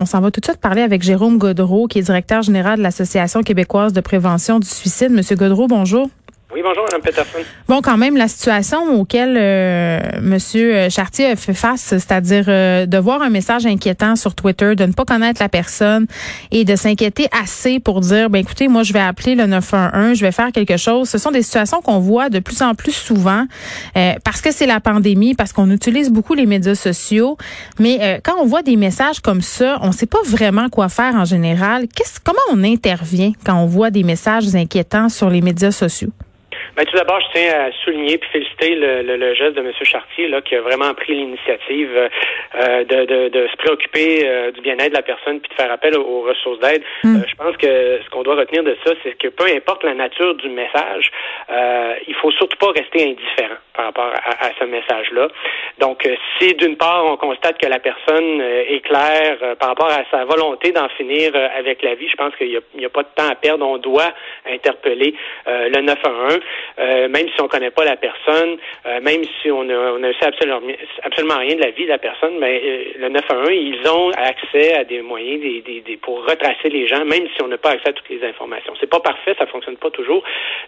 On 0.00 0.06
s'en 0.06 0.20
va 0.20 0.30
tout 0.30 0.38
de 0.38 0.44
suite 0.46 0.60
parler 0.60 0.82
avec 0.82 1.02
Jérôme 1.02 1.38
Godreau, 1.38 1.88
qui 1.88 1.98
est 1.98 2.02
directeur 2.02 2.42
général 2.42 2.78
de 2.78 2.84
l'Association 2.84 3.42
québécoise 3.42 3.92
de 3.92 4.00
prévention 4.00 4.60
du 4.60 4.68
suicide. 4.68 5.10
Monsieur 5.10 5.34
Godreau, 5.34 5.66
bonjour. 5.66 6.08
Oui, 6.54 6.62
bonjour, 6.64 6.82
Mme 6.90 7.02
Peterson. 7.02 7.38
Bon, 7.68 7.82
quand 7.82 7.98
même, 7.98 8.16
la 8.16 8.26
situation 8.26 8.98
auquel 8.98 9.36
euh, 9.36 10.00
M. 10.16 10.90
Chartier 10.90 11.26
a 11.26 11.36
fait 11.36 11.52
face, 11.52 11.82
c'est-à-dire 11.82 12.46
euh, 12.48 12.86
de 12.86 12.96
voir 12.96 13.20
un 13.20 13.28
message 13.28 13.66
inquiétant 13.66 14.16
sur 14.16 14.34
Twitter, 14.34 14.74
de 14.74 14.86
ne 14.86 14.92
pas 14.92 15.04
connaître 15.04 15.42
la 15.42 15.50
personne 15.50 16.06
et 16.50 16.64
de 16.64 16.74
s'inquiéter 16.74 17.28
assez 17.38 17.80
pour 17.80 18.00
dire, 18.00 18.30
ben 18.30 18.38
écoutez, 18.38 18.66
moi, 18.68 18.82
je 18.82 18.94
vais 18.94 19.00
appeler 19.00 19.34
le 19.34 19.44
911, 19.44 20.16
je 20.16 20.24
vais 20.24 20.32
faire 20.32 20.50
quelque 20.50 20.78
chose. 20.78 21.10
Ce 21.10 21.18
sont 21.18 21.30
des 21.30 21.42
situations 21.42 21.82
qu'on 21.82 21.98
voit 21.98 22.30
de 22.30 22.38
plus 22.38 22.62
en 22.62 22.74
plus 22.74 22.92
souvent 22.92 23.44
euh, 23.98 24.14
parce 24.24 24.40
que 24.40 24.50
c'est 24.50 24.66
la 24.66 24.80
pandémie, 24.80 25.34
parce 25.34 25.52
qu'on 25.52 25.70
utilise 25.70 26.10
beaucoup 26.10 26.32
les 26.32 26.46
médias 26.46 26.74
sociaux. 26.74 27.36
Mais 27.78 27.98
euh, 28.00 28.20
quand 28.24 28.36
on 28.40 28.46
voit 28.46 28.62
des 28.62 28.76
messages 28.76 29.20
comme 29.20 29.42
ça, 29.42 29.76
on 29.82 29.88
ne 29.88 29.92
sait 29.92 30.06
pas 30.06 30.22
vraiment 30.24 30.70
quoi 30.70 30.88
faire 30.88 31.14
en 31.14 31.26
général. 31.26 31.88
Qu'est-ce, 31.94 32.20
comment 32.24 32.38
on 32.50 32.64
intervient 32.64 33.32
quand 33.44 33.56
on 33.62 33.66
voit 33.66 33.90
des 33.90 34.02
messages 34.02 34.54
inquiétants 34.54 35.10
sur 35.10 35.28
les 35.28 35.42
médias 35.42 35.72
sociaux? 35.72 36.10
Ben, 36.78 36.84
tout 36.84 36.96
d'abord, 36.96 37.20
je 37.20 37.26
tiens 37.34 37.52
à 37.58 37.72
souligner 37.82 38.14
et 38.14 38.20
féliciter 38.30 38.76
le, 38.76 39.02
le, 39.02 39.34
geste 39.34 39.56
de 39.56 39.62
M. 39.62 39.72
Chartier 39.82 40.28
là, 40.28 40.40
qui 40.40 40.54
a 40.54 40.60
vraiment 40.60 40.94
pris 40.94 41.12
l'initiative 41.12 41.90
euh, 42.54 42.84
de, 42.84 43.04
de, 43.04 43.28
de, 43.30 43.48
se 43.48 43.56
préoccuper 43.56 44.22
euh, 44.24 44.52
du 44.52 44.60
bien-être 44.60 44.90
de 44.90 44.94
la 44.94 45.02
personne 45.02 45.40
puis 45.40 45.50
de 45.50 45.54
faire 45.60 45.72
appel 45.72 45.96
aux, 45.96 46.20
ressources 46.22 46.60
d'aide. 46.60 46.84
Mm. 47.02 47.16
Euh, 47.16 47.24
je 47.26 47.34
pense 47.34 47.56
que 47.56 48.00
ce 48.04 48.10
qu'on 48.10 48.22
doit 48.22 48.36
retenir 48.36 48.62
de 48.62 48.76
ça, 48.86 48.92
c'est 49.02 49.18
que 49.18 49.26
peu 49.26 49.46
importe 49.46 49.82
la 49.82 49.94
nature 49.94 50.36
du 50.36 50.50
message, 50.50 51.10
il 52.06 52.14
faut 52.14 52.30
surtout 52.30 52.56
pas 52.58 52.70
rester 52.70 53.10
indifférent 53.10 53.58
par 53.74 53.86
rapport 53.86 54.12
à, 54.14 54.46
à 54.46 54.50
ce 54.60 54.64
message-là. 54.64 55.28
Donc, 55.80 56.08
si 56.38 56.54
d'une 56.54 56.76
part 56.76 57.06
on 57.06 57.16
constate 57.16 57.58
que 57.58 57.66
la 57.66 57.80
personne 57.80 58.40
est 58.40 58.84
claire 58.84 59.56
par 59.58 59.70
rapport 59.70 59.90
à 59.90 60.04
sa 60.12 60.24
volonté 60.24 60.70
d'en 60.70 60.88
finir 60.90 61.32
avec 61.56 61.82
la 61.82 61.94
vie, 61.94 62.08
je 62.08 62.16
pense 62.16 62.36
qu'il 62.36 62.50
n'y 62.50 62.84
a, 62.84 62.86
a, 62.86 62.90
pas 62.90 63.02
de 63.02 63.08
temps 63.16 63.28
à 63.28 63.34
perdre. 63.34 63.66
On 63.66 63.78
doit 63.78 64.12
interpeller 64.46 65.14
le 65.46 65.80
911. 65.80 66.40
Euh, 66.78 67.08
même 67.08 67.28
si 67.34 67.40
on 67.40 67.48
connaît 67.48 67.70
pas 67.70 67.84
la 67.84 67.96
personne, 67.96 68.56
euh, 68.86 69.00
même 69.00 69.22
si 69.40 69.50
on 69.50 69.68
a, 69.68 69.92
on 69.92 70.02
a 70.02 70.10
absolument, 70.20 70.60
absolument 71.02 71.38
rien 71.38 71.56
de 71.56 71.62
la 71.62 71.70
vie 71.70 71.84
de 71.84 71.90
la 71.90 71.98
personne, 71.98 72.38
mais 72.38 72.60
euh, 72.64 72.84
le 72.98 73.08
911, 73.08 73.48
ils 73.52 73.88
ont 73.88 74.10
accès 74.12 74.74
à 74.74 74.84
des 74.84 75.02
moyens 75.02 75.40
des, 75.40 75.60
des, 75.62 75.80
des, 75.80 75.96
pour 75.96 76.24
retracer 76.24 76.68
les 76.68 76.86
gens, 76.86 77.04
même 77.04 77.26
si 77.34 77.42
on 77.42 77.48
n'a 77.48 77.58
pas 77.58 77.70
accès 77.70 77.88
à 77.88 77.92
toutes 77.92 78.08
les 78.08 78.24
informations. 78.24 78.74
C'est 78.80 78.90
pas 78.90 79.00
parfait, 79.00 79.34
ça 79.38 79.46
fonctionne 79.46 79.76
pas 79.76 79.90
toujours, 79.90 80.22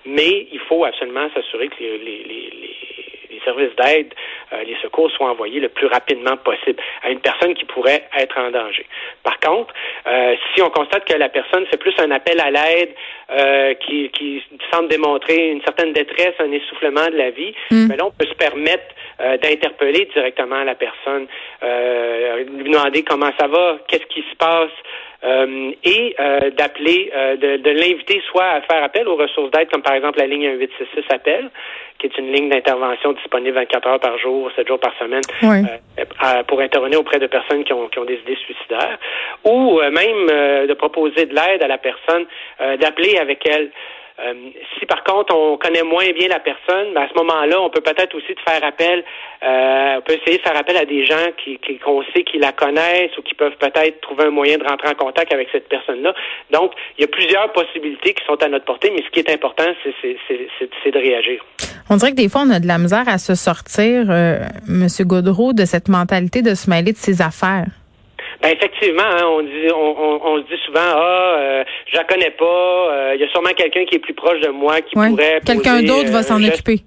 mais 0.05 0.47
il 0.53 0.61
faut 0.61 0.85
absolument 0.85 1.29
s'assurer 1.35 1.69
que 1.69 1.81
les, 1.81 1.99
les, 1.99 2.25
les 2.27 2.70
services 3.45 3.75
d'aide, 3.77 4.15
euh, 4.53 4.63
les 4.65 4.77
secours 4.83 5.11
soient 5.11 5.31
envoyés 5.31 5.61
le 5.61 5.69
plus 5.69 5.87
rapidement 5.87 6.37
possible 6.37 6.83
à 7.03 7.11
une 7.11 7.21
personne 7.21 7.55
qui 7.55 7.65
pourrait 7.65 8.09
être 8.19 8.39
en 8.39 8.51
danger. 8.51 8.87
Par 9.23 9.39
contre, 9.41 9.73
euh, 10.07 10.35
si 10.55 10.63
on 10.63 10.71
constate 10.71 11.05
que 11.05 11.17
la 11.17 11.29
personne 11.29 11.67
fait 11.67 11.77
plus 11.77 11.95
un 11.99 12.11
appel 12.11 12.41
à 12.41 12.51
l'aide 12.51 12.95
euh, 13.31 13.75
qui, 13.75 14.11
qui 14.11 14.43
semble 14.73 14.89
démontrer 14.89 15.51
une 15.51 15.63
certaine 15.63 15.93
détresse, 15.93 16.35
un 16.39 16.53
essoufflement 16.53 17.07
de 17.07 17.17
la 17.17 17.31
vie, 17.31 17.55
mm. 17.71 17.93
là, 17.97 18.07
on 18.07 18.11
peut 18.11 18.27
se 18.27 18.35
permettre 18.35 18.85
d'interpeller 19.43 20.09
directement 20.15 20.65
la 20.65 20.75
personne, 20.75 21.27
lui 21.63 22.71
demander 22.71 23.03
comment 23.03 23.31
ça 23.39 23.47
va, 23.47 23.79
qu'est-ce 23.87 24.07
qui 24.07 24.23
se 24.23 24.37
passe. 24.37 24.71
Euh, 25.23 25.73
et 25.85 26.17
euh, 26.19 26.51
d'appeler, 26.51 27.13
euh, 27.15 27.37
de, 27.37 27.57
de 27.59 27.71
l'inviter 27.71 28.23
soit 28.31 28.47
à 28.47 28.61
faire 28.63 28.83
appel 28.83 29.07
aux 29.07 29.17
ressources 29.17 29.51
d'aide, 29.51 29.69
comme 29.71 29.83
par 29.83 29.93
exemple 29.93 30.19
la 30.19 30.27
ligne 30.27 30.49
1866 30.53 31.15
appel, 31.15 31.51
qui 31.99 32.07
est 32.07 32.17
une 32.17 32.33
ligne 32.33 32.49
d'intervention 32.49 33.13
disponible 33.13 33.55
24 33.57 33.87
heures 33.87 34.01
par 34.01 34.17
jour, 34.19 34.51
7 34.57 34.67
jours 34.67 34.81
par 34.81 34.97
semaine, 34.99 35.21
pour 36.49 36.61
intervenir 36.61 37.01
auprès 37.01 37.19
de 37.19 37.27
personnes 37.27 37.65
qui 37.65 37.75
ont, 37.75 37.89
qui 37.89 37.99
ont 37.99 38.07
des 38.07 38.15
idées 38.15 38.39
suicidaires, 38.47 38.99
ou 39.45 39.79
même 39.83 40.67
de 40.67 40.73
proposer 40.73 41.27
de 41.27 41.35
l'aide 41.35 41.63
à 41.63 41.69
la 41.69 41.77
personne, 41.77 42.25
d'appeler 42.59 43.19
avec 43.19 43.47
elle. 43.47 43.71
Euh, 44.25 44.35
si 44.79 44.87
par 44.87 45.03
contre 45.05 45.35
on 45.35 45.57
connaît 45.57 45.83
moins 45.83 46.11
bien 46.11 46.29
la 46.29 46.41
personne, 46.41 46.93
ben 46.95 47.03
à 47.03 47.09
ce 47.09 47.15
moment-là, 47.15 47.61
on 47.61 47.71
peut 47.71 47.81
peut-être 47.81 48.15
aussi 48.15 48.35
de 48.35 48.41
faire 48.41 48.63
appel, 48.65 49.05
euh, 49.43 49.97
on 49.99 50.01
peut 50.03 50.15
essayer 50.15 50.39
de 50.39 50.43
faire 50.43 50.57
appel 50.57 50.77
à 50.77 50.85
des 50.85 51.07
gens 51.07 51.31
qui 51.43 51.59
qu'on 51.79 52.03
sait 52.15 52.23
qui 52.25 52.39
la 52.39 52.53
connaissent 52.53 53.17
ou 53.19 53.23
qui 53.23 53.35
peuvent 53.35 53.57
peut-être 53.59 54.01
trouver 54.01 54.25
un 54.25 54.31
moyen 54.31 54.59
de 54.59 54.65
rentrer 54.65 54.89
en 54.89 54.95
contact 54.95 55.33
avec 55.33 55.49
cette 55.53 55.69
personne-là. 55.69 56.15
Donc, 56.51 56.73
il 56.99 57.03
y 57.03 57.05
a 57.05 57.09
plusieurs 57.09 57.51
possibilités 57.53 58.15
qui 58.15 58.25
sont 58.27 58.43
à 58.43 58.49
notre 58.49 58.65
portée, 58.65 58.91
mais 58.95 59.03
ce 59.03 59.11
qui 59.11 59.21
est 59.21 59.31
important, 59.31 59.65
c'est 60.03 60.91
de 60.91 60.99
réagir. 60.99 61.43
On 61.89 61.97
dirait 61.97 62.13
que 62.13 62.17
des 62.17 62.29
fois, 62.29 62.43
on 62.47 62.51
a 62.51 62.61
de 62.61 62.67
la 62.67 62.79
misère 62.79 63.09
à 63.09 63.19
se 63.19 63.35
sortir, 63.35 64.07
euh, 64.11 64.39
Monsieur 64.69 65.05
Godreau, 65.05 65.53
de 65.53 65.65
cette 65.65 65.89
mentalité 65.89 66.43
de 66.43 66.55
se 66.55 66.69
mêler 66.69 66.93
de 66.93 66.99
ses 66.99 67.23
affaires. 67.23 67.67
Ben 68.43 68.53
effectivement, 68.57 69.03
hein, 69.03 69.25
on 69.27 69.43
dit, 69.43 69.71
on, 69.75 70.21
on, 70.25 70.37
se 70.39 70.43
dit 70.43 70.61
souvent, 70.65 70.81
ah, 70.81 71.37
euh, 71.39 71.65
je 71.87 71.97
la 71.97 72.05
connais 72.05 72.31
pas. 72.31 72.89
Il 72.89 72.95
euh, 72.95 73.17
y 73.17 73.25
a 73.25 73.29
sûrement 73.29 73.51
quelqu'un 73.51 73.85
qui 73.85 73.97
est 73.97 73.99
plus 73.99 74.15
proche 74.15 74.41
de 74.41 74.49
moi 74.49 74.81
qui 74.81 74.95
pourrait. 74.95 75.41
Quelqu'un 75.45 75.83
d'autre 75.83 76.11
va 76.11 76.23
s'en 76.23 76.43
occuper 76.43 76.81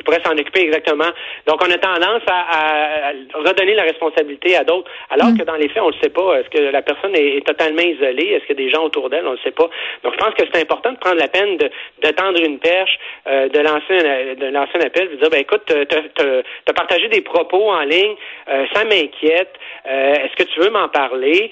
qui 0.00 0.04
pourrait 0.04 0.22
s'en 0.24 0.32
occuper 0.32 0.62
exactement. 0.62 1.10
Donc, 1.46 1.60
on 1.62 1.70
a 1.70 1.76
tendance 1.76 2.22
à, 2.26 3.12
redonner 3.34 3.74
la 3.74 3.82
responsabilité 3.82 4.56
à 4.56 4.64
d'autres, 4.64 4.90
alors 5.10 5.28
mm. 5.28 5.38
que 5.38 5.44
dans 5.44 5.56
les 5.56 5.68
faits, 5.68 5.82
on 5.82 5.88
ne 5.88 5.92
le 5.92 5.98
sait 6.02 6.08
pas. 6.08 6.40
Est-ce 6.40 6.48
que 6.48 6.72
la 6.72 6.82
personne 6.82 7.14
est, 7.14 7.46
totalement 7.46 7.82
isolée? 7.82 8.32
Est-ce 8.32 8.46
qu'il 8.46 8.58
y 8.58 8.62
a 8.62 8.64
des 8.64 8.70
gens 8.70 8.84
autour 8.84 9.10
d'elle? 9.10 9.26
On 9.26 9.32
ne 9.32 9.36
le 9.36 9.42
sait 9.42 9.50
pas. 9.50 9.68
Donc, 10.02 10.14
je 10.14 10.18
pense 10.18 10.34
que 10.34 10.44
c'est 10.50 10.62
important 10.62 10.92
de 10.92 10.98
prendre 10.98 11.18
la 11.18 11.28
peine 11.28 11.56
de, 11.58 11.70
de 12.02 12.10
tendre 12.12 12.40
une 12.40 12.58
perche, 12.58 12.98
euh, 13.26 13.48
de 13.48 13.58
lancer 13.60 13.92
un, 13.92 14.34
de 14.34 14.46
lancer 14.52 14.72
un 14.76 14.86
appel, 14.86 15.10
de 15.10 15.16
dire, 15.16 15.30
ben 15.30 15.40
écoute, 15.40 15.62
tu 15.66 15.96
as, 15.96 16.72
partagé 16.72 17.08
des 17.08 17.20
propos 17.20 17.70
en 17.70 17.82
ligne, 17.82 18.14
euh, 18.48 18.64
ça 18.72 18.84
m'inquiète. 18.84 19.52
Euh, 19.86 20.14
est-ce 20.14 20.36
que 20.36 20.48
tu 20.50 20.60
veux 20.60 20.70
m'en 20.70 20.88
parler? 20.88 21.50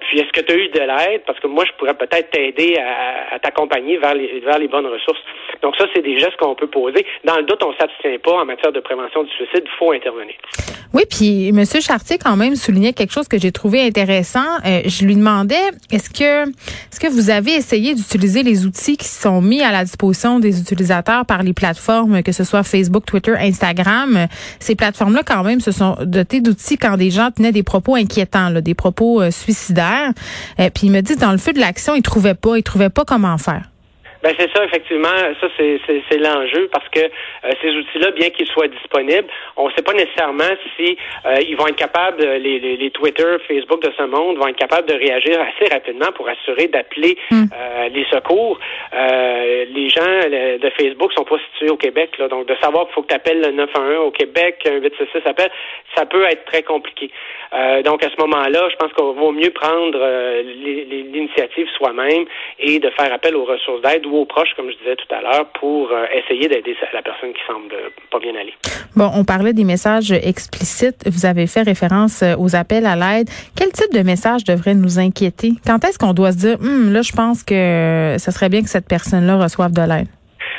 puis, 0.00 0.20
est-ce 0.20 0.32
que 0.32 0.40
tu 0.40 0.52
as 0.52 0.56
eu 0.56 0.68
de 0.68 0.80
l'aide? 0.80 1.22
Parce 1.26 1.38
que 1.40 1.46
moi, 1.46 1.64
je 1.66 1.72
pourrais 1.72 1.94
peut-être 1.94 2.30
t'aider 2.30 2.78
à, 2.78 3.34
à 3.34 3.38
t'accompagner 3.38 3.96
vers 3.98 4.14
les, 4.14 4.40
vers 4.40 4.58
les 4.58 4.68
bonnes 4.68 4.86
ressources. 4.86 5.20
Donc, 5.62 5.76
ça, 5.76 5.86
c'est 5.94 6.02
des 6.02 6.18
gestes 6.18 6.36
qu'on 6.36 6.54
peut 6.54 6.68
poser. 6.68 7.04
Dans 7.24 7.36
le 7.36 7.42
doute, 7.42 7.62
on 7.66 7.74
s'abstient 7.78 8.18
pas 8.22 8.32
en 8.32 8.44
matière 8.44 8.72
de 8.72 8.80
prévention 8.80 9.24
du 9.24 9.30
suicide, 9.30 9.62
il 9.64 9.78
faut 9.78 9.92
intervenir. 9.92 10.34
Oui, 10.92 11.02
puis 11.10 11.48
M. 11.48 11.64
Chartier 11.80 12.16
quand 12.16 12.36
même 12.36 12.56
soulignait 12.56 12.92
quelque 12.92 13.12
chose 13.12 13.28
que 13.28 13.38
j'ai 13.38 13.52
trouvé 13.52 13.82
intéressant. 13.82 14.46
Euh, 14.64 14.82
je 14.86 15.04
lui 15.04 15.16
demandais 15.16 15.60
est-ce 15.90 16.08
que 16.08 16.48
est-ce 16.48 17.00
que 17.00 17.08
vous 17.08 17.28
avez 17.28 17.52
essayé 17.54 17.94
d'utiliser 17.94 18.42
les 18.42 18.64
outils 18.64 18.96
qui 18.96 19.08
sont 19.08 19.42
mis 19.42 19.62
à 19.62 19.72
la 19.72 19.84
disposition 19.84 20.38
des 20.38 20.60
utilisateurs 20.60 21.26
par 21.26 21.42
les 21.42 21.52
plateformes, 21.52 22.22
que 22.22 22.32
ce 22.32 22.44
soit 22.44 22.62
Facebook, 22.62 23.04
Twitter, 23.04 23.34
Instagram? 23.38 24.26
Ces 24.60 24.74
plateformes-là, 24.74 25.22
quand 25.22 25.42
même, 25.42 25.60
se 25.60 25.72
sont 25.72 25.96
dotées 26.02 26.40
d'outils 26.40 26.78
quand 26.78 26.96
des 26.96 27.10
gens 27.10 27.30
tenaient 27.30 27.52
des 27.52 27.62
propos 27.62 27.96
inquiétants, 27.96 28.50
des 28.52 28.74
propos 28.74 29.20
euh, 29.20 29.30
suicidaires. 29.30 30.12
Euh, 30.60 30.70
puis 30.74 30.86
il 30.86 30.92
me 30.92 31.02
dit 31.02 31.16
dans 31.16 31.32
le 31.32 31.38
feu 31.38 31.52
de 31.52 31.60
l'action, 31.60 31.94
il 31.94 32.02
trouvait 32.02 32.34
pas, 32.34 32.56
il 32.56 32.62
trouvait 32.62 32.90
pas 32.90 33.04
comment 33.04 33.36
faire. 33.38 33.62
Ben 34.26 34.34
c'est 34.36 34.50
ça, 34.56 34.64
effectivement. 34.64 35.06
Ça, 35.40 35.46
c'est 35.56 36.18
l'enjeu 36.18 36.68
parce 36.72 36.88
que 36.88 36.98
euh, 36.98 37.50
ces 37.62 37.70
outils-là, 37.70 38.10
bien 38.10 38.30
qu'ils 38.30 38.48
soient 38.48 38.66
disponibles, 38.66 39.28
on 39.56 39.68
ne 39.68 39.72
sait 39.74 39.82
pas 39.82 39.92
nécessairement 39.92 40.50
si 40.76 40.98
euh, 41.26 41.36
ils 41.46 41.56
vont 41.56 41.68
être 41.68 41.76
capables, 41.76 42.24
les, 42.24 42.58
les, 42.58 42.76
les, 42.76 42.90
Twitter, 42.90 43.36
Facebook 43.46 43.80
de 43.84 43.92
ce 43.96 44.02
monde 44.02 44.38
vont 44.38 44.48
être 44.48 44.56
capables 44.56 44.88
de 44.88 44.94
réagir 44.94 45.38
assez 45.40 45.72
rapidement 45.72 46.10
pour 46.16 46.28
assurer 46.28 46.66
d'appeler 46.66 47.16
hmm. 47.30 47.44
euh, 47.54 47.88
les 47.90 48.04
secours. 48.10 48.58
les 48.92 49.88
gens 49.90 50.28
de 50.60 50.70
Facebook 50.70 51.12
sont 51.12 51.24
pas 51.24 51.38
situés 51.52 51.70
au 51.70 51.76
Québec, 51.76 52.18
là, 52.18 52.26
donc 52.26 52.46
de 52.46 52.56
savoir 52.60 52.86
qu'il 52.86 52.94
faut 52.94 53.02
que 53.02 53.08
tu 53.08 53.14
appelles 53.14 53.40
le 53.40 53.52
911 53.52 54.08
au 54.08 54.10
Québec, 54.10 54.66
un 54.66 54.80
866 54.80 55.28
appelle, 55.28 55.50
ça 55.94 56.04
peut 56.04 56.24
être 56.24 56.44
très 56.46 56.64
compliqué. 56.64 57.10
donc 57.84 58.02
à 58.02 58.10
ce 58.10 58.20
moment-là, 58.20 58.68
je 58.70 58.76
pense 58.76 58.92
qu'il 58.92 59.04
vaut 59.04 59.32
mieux 59.32 59.50
prendre 59.50 59.98
l'initiative 60.42 61.68
soi-même 61.76 62.24
et 62.58 62.78
de 62.80 62.90
faire 62.90 63.12
appel 63.12 63.36
aux 63.36 63.44
ressources 63.44 63.82
d'aide 63.82 64.06
ou 64.06 64.15
comme 64.56 64.70
je 64.70 64.76
disais 64.78 64.96
tout 64.96 65.14
à 65.14 65.20
l'heure, 65.20 65.46
pour 65.60 65.90
euh, 65.90 66.06
essayer 66.14 66.48
d'aider 66.48 66.76
la 66.92 67.02
personne 67.02 67.32
qui 67.32 67.40
semble 67.46 67.74
pas 68.10 68.18
bien 68.18 68.34
aller. 68.34 68.54
Bon, 68.94 69.10
on 69.14 69.24
parlait 69.24 69.52
des 69.52 69.64
messages 69.64 70.12
explicites. 70.12 71.02
Vous 71.06 71.26
avez 71.26 71.46
fait 71.46 71.62
référence 71.62 72.22
euh, 72.22 72.34
aux 72.38 72.56
appels 72.56 72.86
à 72.86 72.96
l'aide. 72.96 73.28
Quel 73.56 73.70
type 73.72 73.92
de 73.92 74.02
message 74.02 74.44
devrait 74.44 74.74
nous 74.74 74.98
inquiéter? 74.98 75.52
Quand 75.66 75.84
est-ce 75.84 75.98
qu'on 75.98 76.14
doit 76.14 76.32
se 76.32 76.38
dire, 76.38 76.60
hum, 76.60 76.92
là, 76.92 77.02
je 77.02 77.12
pense 77.12 77.42
que 77.42 78.16
ce 78.18 78.30
serait 78.30 78.48
bien 78.48 78.62
que 78.62 78.68
cette 78.68 78.88
personne-là 78.88 79.36
reçoive 79.36 79.72
de 79.72 79.82
l'aide? 79.82 80.08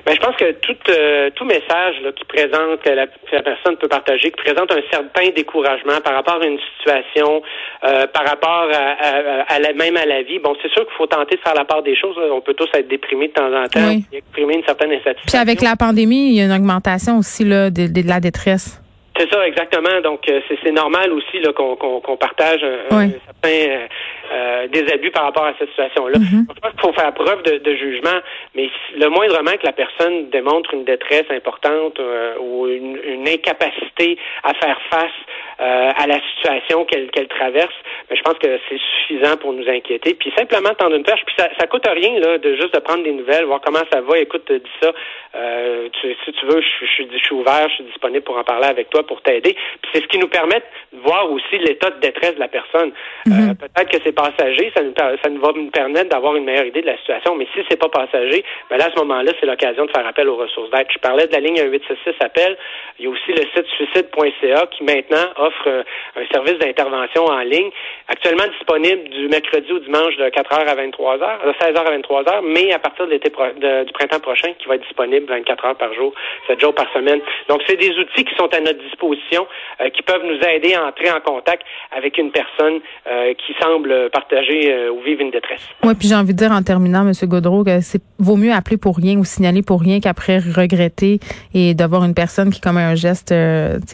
Ben, 0.07 0.15
je 0.15 0.21
pense 0.21 0.37
que 0.37 0.53
tout, 0.61 0.77
euh, 0.87 1.29
tout 1.35 1.43
message 1.43 1.95
qui 2.15 2.23
présente, 2.23 2.81
que 2.81 2.89
la, 2.91 3.07
personne 3.41 3.75
peut 3.75 3.89
partager, 3.89 4.31
qui 4.31 4.41
présente 4.41 4.71
un 4.71 4.79
certain 4.89 5.31
découragement 5.35 5.99
par 6.01 6.13
rapport 6.13 6.41
à 6.41 6.45
une 6.45 6.59
situation, 6.77 7.41
euh, 7.83 8.07
par 8.07 8.25
rapport 8.25 8.69
à, 8.71 9.59
la, 9.59 9.73
même 9.73 9.97
à 9.97 10.05
la 10.05 10.21
vie, 10.21 10.39
bon, 10.39 10.55
c'est 10.61 10.71
sûr 10.71 10.85
qu'il 10.85 10.95
faut 10.95 11.07
tenter 11.07 11.35
de 11.35 11.41
faire 11.41 11.55
la 11.55 11.65
part 11.65 11.83
des 11.83 11.97
choses. 11.97 12.15
On 12.31 12.39
peut 12.39 12.53
tous 12.53 12.69
être 12.73 12.87
déprimés 12.87 13.27
de 13.27 13.33
temps 13.33 13.53
en 13.53 13.67
temps, 13.67 13.91
et 13.91 14.17
exprimer 14.19 14.55
une 14.55 14.63
certaine 14.63 14.93
insatisfaction. 14.93 15.27
Puis 15.27 15.37
avec 15.37 15.61
la 15.61 15.75
pandémie, 15.75 16.29
il 16.29 16.37
y 16.37 16.41
a 16.41 16.45
une 16.45 16.53
augmentation 16.53 17.17
aussi 17.17 17.43
là, 17.43 17.69
de, 17.69 17.87
de 17.87 18.07
la 18.07 18.21
détresse. 18.21 18.81
C'est 19.19 19.29
ça, 19.29 19.45
exactement. 19.47 19.99
Donc, 20.03 20.29
euh, 20.29 20.39
c'est 20.63 20.71
normal 20.71 21.11
aussi 21.11 21.41
qu'on 21.53 22.17
partage 22.17 22.63
un, 22.91 23.09
certain 23.25 23.87
euh, 24.31 24.57
euh, 24.57 24.67
désabus 24.67 25.11
par 25.11 25.23
rapport 25.23 25.45
à 25.45 25.53
cette 25.59 25.69
situation-là. 25.69 26.17
Mm-hmm. 26.19 26.45
Je 26.55 26.59
pense 26.59 26.71
qu'il 26.71 26.81
faut 26.81 26.93
faire 26.93 27.13
preuve 27.13 27.43
de, 27.43 27.75
jugement, 27.75 28.19
mais 28.55 28.69
le 28.95 29.09
moindrement 29.09 29.51
que 29.51 29.65
la 29.65 29.71
personne 29.71 30.29
démontre 30.29 30.73
une 30.73 30.85
détresse 30.85 31.25
importante 31.29 31.99
ou 32.39 32.67
une, 32.67 33.27
incapacité 33.27 34.17
à 34.43 34.53
faire 34.53 34.79
face 34.89 35.11
à 35.59 36.07
la 36.07 36.19
situation 36.35 36.85
qu'elle 36.85 37.27
traverse, 37.27 37.73
mais 38.09 38.15
je 38.15 38.21
pense 38.21 38.35
que 38.35 38.59
c'est 38.69 38.79
suffisant 38.99 39.37
pour 39.37 39.53
nous 39.53 39.67
inquiéter. 39.67 40.13
Puis 40.13 40.31
simplement 40.37 40.73
tendre 40.75 40.95
une 40.95 41.03
perche, 41.03 41.23
puis 41.25 41.35
ça, 41.37 41.49
ça 41.59 41.67
coûte 41.67 41.87
rien 41.87 42.19
là, 42.19 42.37
de 42.37 42.55
juste 42.55 42.73
de 42.73 42.79
prendre 42.79 43.03
des 43.03 43.11
nouvelles, 43.11 43.45
voir 43.45 43.59
comment 43.61 43.83
ça 43.91 44.01
va. 44.01 44.17
Écoute, 44.19 44.49
dis 44.49 44.71
ça. 44.81 44.91
Euh, 45.35 45.89
si 46.01 46.31
tu 46.31 46.45
veux, 46.45 46.61
je, 46.61 46.85
je, 46.85 47.03
je, 47.11 47.17
suis 47.17 47.35
ouvert, 47.35 47.67
je 47.69 47.75
suis 47.75 47.83
disponible 47.83 48.23
pour 48.23 48.37
en 48.37 48.43
parler 48.43 48.67
avec 48.67 48.89
toi, 48.89 49.05
pour 49.05 49.21
t'aider. 49.21 49.55
Puis 49.81 49.91
c'est 49.93 50.01
ce 50.01 50.07
qui 50.07 50.17
nous 50.17 50.27
permet 50.27 50.61
de 50.93 50.99
voir 50.99 51.31
aussi 51.31 51.57
l'état 51.59 51.89
de 51.89 51.99
détresse 51.99 52.35
de 52.35 52.39
la 52.39 52.47
personne. 52.47 52.91
Euh, 53.27 53.31
mm-hmm. 53.31 53.57
Peut-être 53.57 53.89
que 53.91 53.97
c'est 54.03 54.13
passager, 54.17 54.71
ça 54.75 54.81
nous, 54.81 54.93
ça 54.97 55.29
nous 55.29 55.39
va 55.39 55.51
nous 55.55 55.69
permettre 55.69 56.09
d'avoir 56.09 56.35
une 56.35 56.43
meilleure 56.43 56.65
idée 56.65 56.81
de 56.81 56.87
la 56.87 56.97
situation. 56.97 57.35
Mais 57.35 57.47
si 57.53 57.61
c'est 57.69 57.79
pas 57.79 57.89
passager, 57.89 58.43
ben 58.69 58.77
là 58.77 58.85
à 58.85 58.91
ce 58.91 58.97
moment-là, 58.97 59.31
c'est 59.39 59.45
l'occasion 59.45 59.85
de 59.85 59.91
faire 59.91 60.05
appel 60.05 60.27
aux 60.27 60.35
ressources 60.35 60.71
d'aide. 60.71 60.87
Je 60.91 60.99
parlais 60.99 61.27
de 61.27 61.33
la 61.33 61.39
ligne 61.39 61.61
1866 61.61 62.15
appel. 62.25 62.57
Il 62.99 63.05
y 63.05 63.07
a 63.07 63.11
aussi 63.11 63.31
le 63.31 63.43
site 63.53 63.67
suicide.ca 63.75 64.67
qui 64.67 64.83
maintenant 64.83 65.29
offre 65.37 65.67
euh, 65.67 65.83
un 66.15 66.25
service 66.33 66.57
d'intervention 66.57 67.25
en 67.25 67.39
ligne, 67.41 67.69
actuellement 68.07 68.47
disponible 68.57 69.09
du 69.09 69.27
mercredi 69.27 69.71
au 69.71 69.79
dimanche 69.79 70.17
de 70.17 70.25
4h 70.25 70.65
à 70.65 70.75
23h, 70.75 71.45
de 71.45 71.51
16h 71.53 71.77
à 71.77 71.97
23h, 71.97 72.41
mais 72.43 72.73
à 72.73 72.79
partir 72.79 73.05
de 73.05 73.11
l'été 73.11 73.29
du 73.29 73.93
printemps 73.93 74.19
prochain, 74.19 74.49
qui 74.57 74.67
va 74.67 74.75
être 74.75 74.83
disponible 74.83 75.27
24 75.27 75.65
heures 75.65 75.77
par 75.77 75.93
jour, 75.93 76.11
7 76.47 76.59
jours 76.59 76.73
par 76.73 76.91
semaine. 76.91 77.19
Donc, 77.49 77.61
c'est 77.67 77.77
des 77.77 77.91
outils 77.91 78.23
qui 78.23 78.35
sont 78.35 78.51
à 78.51 78.59
notre 78.59 78.79
disposition, 78.79 79.45
euh, 79.81 79.89
qui 79.89 80.01
peuvent 80.01 80.23
nous 80.23 80.39
aider 80.47 80.73
à 80.73 80.87
entrer 80.87 81.11
en 81.11 81.21
contact 81.21 81.63
avec 81.95 82.17
une 82.17 82.31
personne 82.31 82.79
euh, 83.07 83.33
qui 83.35 83.53
semble 83.61 84.09
partager 84.09 84.89
ou 84.89 85.01
vivre 85.01 85.21
une 85.21 85.31
détresse. 85.31 85.61
Oui, 85.83 85.93
puis 85.97 86.07
j'ai 86.07 86.15
envie 86.15 86.33
de 86.33 86.37
dire 86.37 86.51
en 86.51 86.63
terminant, 86.63 87.05
M. 87.07 87.13
Gaudreau, 87.29 87.63
que 87.63 87.79
c'est 87.81 88.01
vaut 88.19 88.35
mieux 88.35 88.51
appeler 88.51 88.77
pour 88.77 88.97
rien 88.97 89.17
ou 89.17 89.23
signaler 89.23 89.61
pour 89.61 89.81
rien 89.81 89.99
qu'après 89.99 90.39
regretter 90.39 91.19
et 91.53 91.73
d'avoir 91.73 92.03
une 92.03 92.13
personne 92.13 92.49
qui 92.49 92.61
commet 92.61 92.81
un 92.81 92.86
geste 92.95 93.33